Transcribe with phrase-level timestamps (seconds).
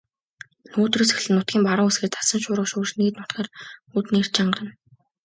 [0.65, 3.47] Нөгөөдрөөс эхлэн нутгийн баруун хэсгээр цасан шуурга шуурч нийт нутгаар
[3.91, 4.71] хүйтний эрч чангарна.